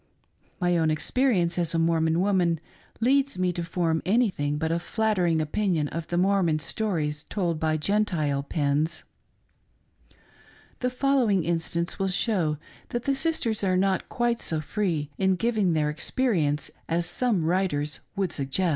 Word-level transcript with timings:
My 0.59 0.77
own 0.79 0.89
experience 0.89 1.59
as 1.59 1.75
a 1.75 1.77
Mormon 1.77 2.21
woman 2.21 2.59
leads 3.01 3.37
me 3.37 3.53
to 3.53 3.63
form 3.63 4.01
any 4.03 4.31
thing 4.31 4.57
but 4.57 4.71
a 4.71 4.79
flattering 4.79 5.39
opinion 5.39 5.89
of 5.89 6.07
the 6.07 6.17
Mormon 6.17 6.57
stories 6.57 7.23
told 7.25 7.59
by 7.59 7.77
Gentile 7.77 8.41
pens. 8.41 9.03
The 10.79 10.89
following 10.89 11.43
instance 11.43 11.99
will 11.99 12.07
show 12.07 12.57
that 12.89 13.03
the 13.03 13.13
sis 13.13 13.41
ters 13.41 13.63
are 13.63 13.77
not 13.77 14.09
quite 14.09 14.39
so 14.39 14.59
free 14.59 15.11
in 15.19 15.35
giving 15.35 15.73
their 15.73 15.91
experience 15.91 16.71
as 16.89 17.05
some 17.05 17.45
writers 17.45 17.99
would 18.15 18.31
suggest. 18.33 18.69